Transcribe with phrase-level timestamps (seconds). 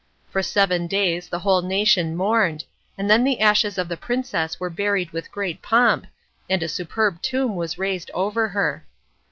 [0.31, 2.63] For seven days the whole nation mourned,
[2.97, 6.07] and then the ashes of the princess were buried with great pomp,
[6.49, 8.87] and a superb tomb was raised over her.